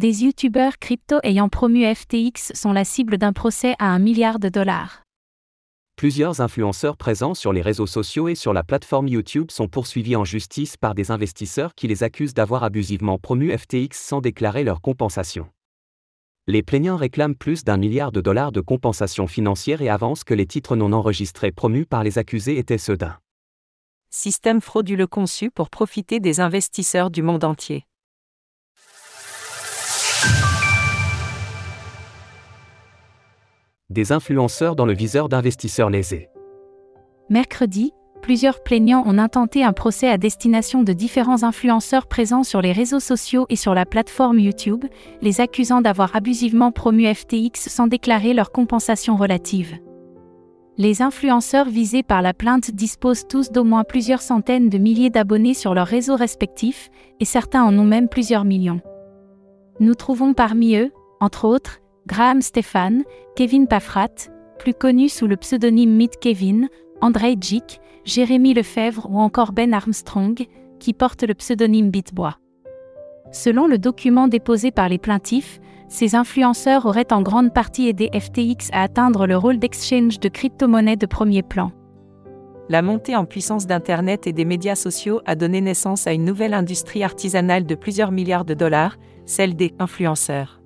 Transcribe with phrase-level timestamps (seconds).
[0.00, 4.48] Des youtubeurs crypto ayant promu FTX sont la cible d'un procès à un milliard de
[4.48, 5.02] dollars.
[5.96, 10.24] Plusieurs influenceurs présents sur les réseaux sociaux et sur la plateforme YouTube sont poursuivis en
[10.24, 15.50] justice par des investisseurs qui les accusent d'avoir abusivement promu FTX sans déclarer leur compensation.
[16.46, 20.46] Les plaignants réclament plus d'un milliard de dollars de compensation financière et avancent que les
[20.46, 23.18] titres non enregistrés promus par les accusés étaient ceux d'un
[24.08, 27.84] système frauduleux conçu pour profiter des investisseurs du monde entier.
[33.90, 36.28] Des influenceurs dans le viseur d'investisseurs lésés.
[37.28, 42.70] Mercredi, plusieurs plaignants ont intenté un procès à destination de différents influenceurs présents sur les
[42.70, 44.84] réseaux sociaux et sur la plateforme YouTube,
[45.22, 49.76] les accusant d'avoir abusivement promu FTX sans déclarer leur compensation relative.
[50.78, 55.54] Les influenceurs visés par la plainte disposent tous d'au moins plusieurs centaines de milliers d'abonnés
[55.54, 58.80] sur leurs réseaux respectifs, et certains en ont même plusieurs millions.
[59.80, 63.02] Nous trouvons parmi eux, entre autres, Graham Stephan,
[63.36, 66.68] Kevin Paffrat, plus connu sous le pseudonyme Meet Kevin,
[67.00, 70.46] André Djic, Jérémy Lefebvre ou encore Ben Armstrong,
[70.78, 72.36] qui porte le pseudonyme Bitbois.
[73.32, 78.70] Selon le document déposé par les plaintifs, ces influenceurs auraient en grande partie aidé FTX
[78.72, 81.72] à atteindre le rôle d'exchange de crypto-monnaies de premier plan.
[82.68, 86.54] La montée en puissance d'Internet et des médias sociaux a donné naissance à une nouvelle
[86.54, 88.96] industrie artisanale de plusieurs milliards de dollars,
[89.26, 90.59] celle des influenceurs.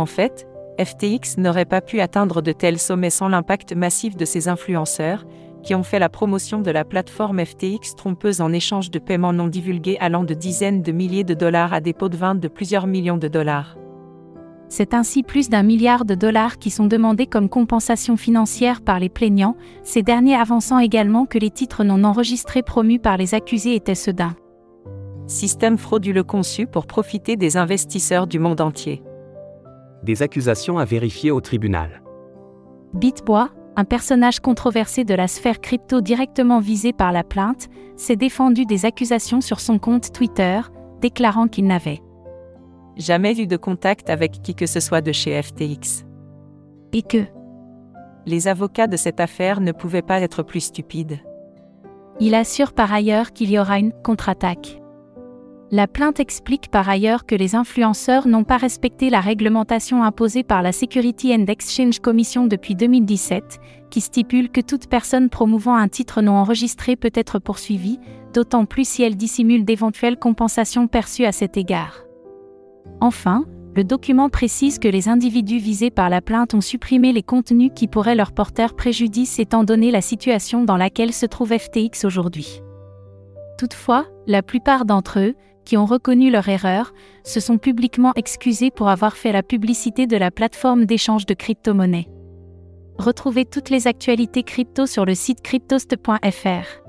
[0.00, 0.48] En fait,
[0.82, 5.26] FTX n'aurait pas pu atteindre de tels sommets sans l'impact massif de ces influenceurs,
[5.62, 9.46] qui ont fait la promotion de la plateforme FTX trompeuse en échange de paiements non
[9.46, 12.86] divulgués allant de dizaines de milliers de dollars à des pots de vin de plusieurs
[12.86, 13.76] millions de dollars.
[14.70, 19.10] C'est ainsi plus d'un milliard de dollars qui sont demandés comme compensation financière par les
[19.10, 23.94] plaignants, ces derniers avançant également que les titres non enregistrés promus par les accusés étaient
[23.94, 24.34] ceux d'un
[25.26, 29.02] système frauduleux conçu pour profiter des investisseurs du monde entier.
[30.02, 32.02] Des accusations à vérifier au tribunal.
[32.94, 38.66] Bitbois, un personnage controversé de la sphère crypto directement visé par la plainte, s'est défendu
[38.66, 40.60] des accusations sur son compte Twitter,
[41.00, 42.00] déclarant qu'il n'avait
[42.96, 46.04] jamais eu de contact avec qui que ce soit de chez FTX.
[46.92, 47.24] Et que
[48.26, 51.18] les avocats de cette affaire ne pouvaient pas être plus stupides.
[52.20, 54.79] Il assure par ailleurs qu'il y aura une contre-attaque.
[55.72, 60.62] La plainte explique par ailleurs que les influenceurs n'ont pas respecté la réglementation imposée par
[60.62, 66.22] la Security and Exchange Commission depuis 2017, qui stipule que toute personne promouvant un titre
[66.22, 68.00] non enregistré peut être poursuivie,
[68.34, 72.02] d'autant plus si elle dissimule d'éventuelles compensations perçues à cet égard.
[73.00, 73.44] Enfin,
[73.76, 77.86] le document précise que les individus visés par la plainte ont supprimé les contenus qui
[77.86, 82.60] pourraient leur porter préjudice étant donné la situation dans laquelle se trouve FTX aujourd'hui.
[83.56, 85.34] Toutefois, la plupart d'entre eux,
[85.64, 86.92] qui ont reconnu leur erreur,
[87.24, 92.08] se sont publiquement excusés pour avoir fait la publicité de la plateforme d'échange de crypto-monnaies.
[92.98, 96.80] Retrouvez toutes les actualités crypto sur le site cryptost.fr.